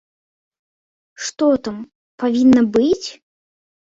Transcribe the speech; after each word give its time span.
Што 1.25 1.49
там 1.67 1.77
павінна 2.23 2.63
быць? 2.79 3.07